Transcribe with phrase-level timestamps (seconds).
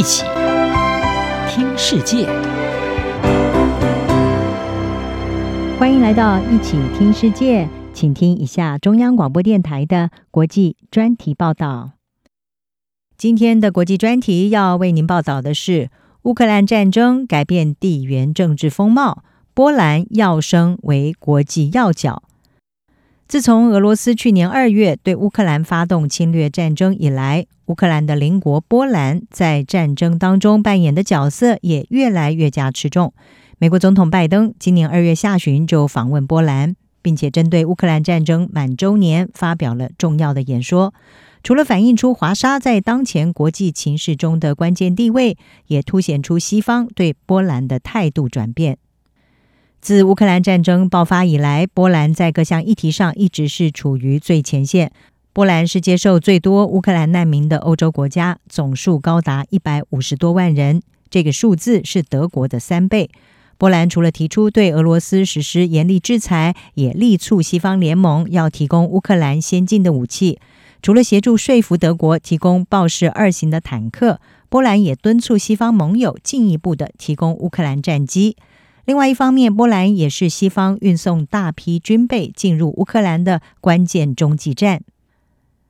[0.00, 0.24] 一起
[1.46, 2.24] 听世界，
[5.78, 11.90] 欢迎来到一起听世界，请听一下中央广播电台的国际专题报道。
[13.18, 15.90] 今天的国际专题要为您报道的是
[16.22, 19.22] 乌克兰战争改变地缘政治风貌，
[19.52, 22.22] 波兰要升为国际要角。
[23.30, 33.14] 自从俄罗斯去年二月对乌克兰发动侵略战争以来，乌克兰的邻国波兰在战争当中扮演的角色也越来越加吃重。
[33.58, 40.92] 美国总统拜登今年二月下旬就访问波兰，并且针对乌克兰战争满周年发表了重要的演说。
[41.44, 45.38] 除了反映出华沙在当前国际情势中的关键地位，
[45.68, 48.78] 也凸显出西方对波兰的态度转变。
[49.80, 54.92] 自乌克兰战争爆发以来，波兰在各项议题上一直是处于最前线。
[55.32, 63.08] 波兰是接受最多乌克兰难民的欧洲国家，总数高达一百五十多万人，这个数字是德国的三倍。
[63.56, 70.38] 波兰除了提出对俄罗斯实施严厉制裁，也力促西方联盟要提供乌克兰先进的武器。
[70.82, 78.36] 除了协助说服德国提供豹式二型的坦克，波兰也敦促西方盟友进一步的提供乌克兰战机。
[78.90, 84.82] 另外一方面，波兰也是西方运送大批军备进入乌克兰的关键中继站。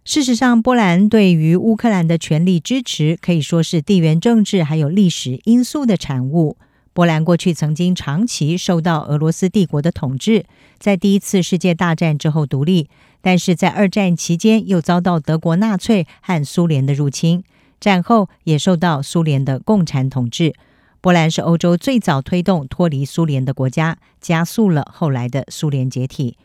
[0.06, 6.56] 事实上，波兰对于乌克兰的全力支持可以说是地缘政治还有历史因素的产物。
[6.94, 10.46] 波兰过去曾经长期受到俄罗斯帝国的统治，
[10.78, 12.88] 在第一次世界大战之后独立，
[13.20, 17.44] 但是在二战期间又遭到德国纳粹和苏联的入侵，
[17.78, 20.54] 战后也受到苏联的共产统治。
[21.02, 26.36] 波兰是欧洲最早推动脱离苏联的国家，加速了后来的苏联解体。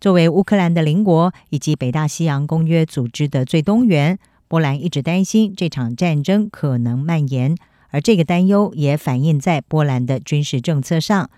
[0.00, 7.54] 作为乌克兰的邻国以及北大西洋公约组织的最东缘，波兰一直担心这场战争可能蔓延，
[7.90, 11.30] 而这个担忧也反映在波兰的军事政策上。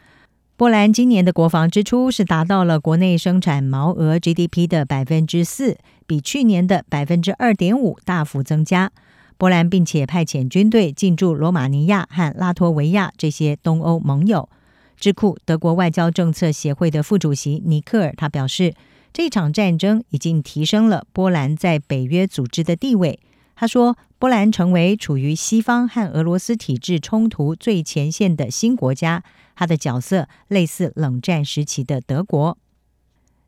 [0.56, 8.92] 波兰今年的国防支出是达到了国内生产毛额 GDP 的百分之四，比去年的百分之二点五大幅增加。
[9.42, 14.48] 波兰并且派遣军队进驻罗马尼亚和拉脱维亚这些东欧盟友。
[14.96, 18.72] 智库德国外交政策协会的副主席尼克尔他表示，
[19.12, 23.18] 这场战争已经提升了波兰在北约组织的地位。
[23.56, 29.24] 他说，波兰成为处于西方和俄罗斯体制冲突最前线的新国家，
[29.56, 32.56] 他的角色类似冷战时期的德国。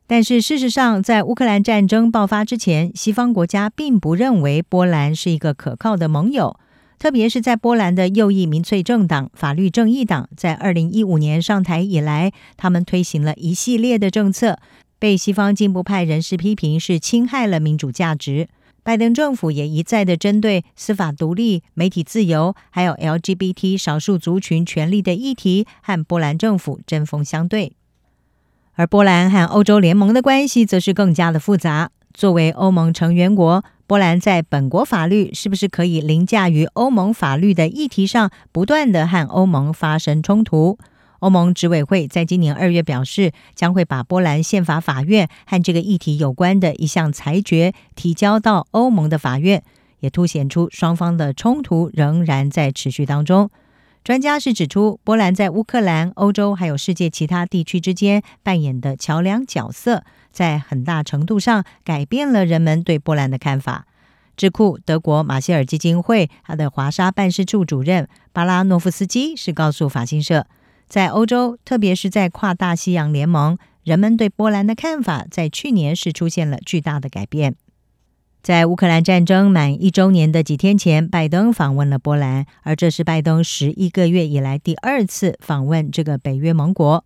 [0.06, 6.58] 但是事实上，在乌克兰战争爆发之前，西方国家并不认为波兰是一个可靠的盟友。
[6.98, 14.58] 特别是在波兰的右翼民粹政党法律正义党在二零一五年上台以来，他们推行了一系列的政策，
[14.98, 18.48] 被西方进步派人士批评是侵害了民主价值。
[18.82, 27.72] 拜登政府也一再的针对司法独立、媒体自由，还有 LGBT 少数族群权利的议题，和波兰政府针锋相对。
[28.76, 31.90] 而波兰和欧洲联盟的关系则是更加的复杂。
[32.12, 40.78] 作为欧盟成员国，波兰在本国法律是不是可以凌驾于欧盟法律的议题上，不断的和欧盟发生冲突。
[41.20, 49.62] 欧盟执委会在今年二月表示，将会把波兰宪法法院和这个议题有关的一项裁决提交到欧盟的法院，
[50.00, 53.50] 也凸显出双方的冲突仍然在持续当中。
[54.04, 63.86] 专家是指出，波兰在乌克兰、欧洲还有世界其他地区之间扮演的桥梁角色，在很大程度上改变了人们对波兰的看法。
[64.36, 70.46] 智库德国马歇尔基金会他的华沙办事处主任巴拉诺夫斯基是告诉法新社，
[70.86, 77.54] 在欧洲，特别是在跨大西洋联盟，人们对波兰的看法在去年是出现了巨大的改变。
[78.44, 87.02] 在乌克兰战争满一周年的几天前，拜登访问了波兰，而这是拜登十一个月以来第二次访问这个北约盟国。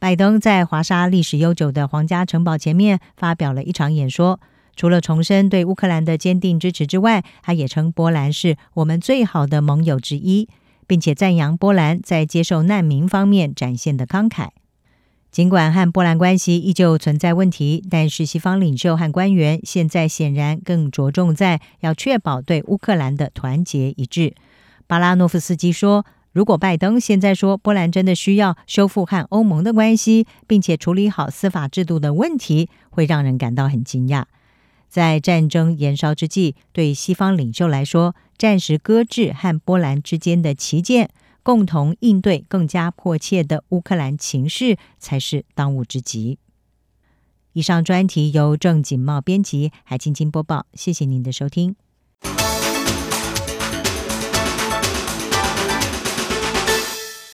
[0.00, 4.40] 拜登在华沙历史悠久的皇家城堡前面发表了一场演说，
[4.74, 10.48] 除了重申对乌克兰的坚定支持之外，他也称波兰是我们最好的盟友之一，
[10.88, 14.48] 并且赞扬波兰在接受难民方面展现的慷慨。
[15.32, 24.34] 尽管和波兰关系依旧存在问题，但是西方领袖和官员现在显然更着重在要确保对乌克兰的团结一致。
[24.86, 34.24] 巴拉诺夫斯基说：“如果拜登现在说波兰真的需要修复和欧盟的关系，并且处理好司法制度的问题，会让人感到很惊讶。”
[34.90, 41.08] 在战争延烧之际，对西方领袖来说，暂时搁置和波兰之间的旗舰。
[41.42, 46.38] 共同应对更加迫切的乌克兰情势才是当务之急。
[47.52, 50.66] 以上专题由郑锦茂编辑，海青青播报。
[50.74, 51.76] 谢谢您的收听。